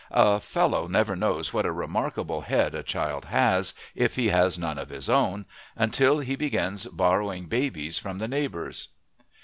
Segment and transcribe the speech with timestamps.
[0.09, 4.79] A fellow never knows what a remarkable head a child has, if he has none
[4.79, 8.87] of his own, until he begins borrowing babies from the neighbors.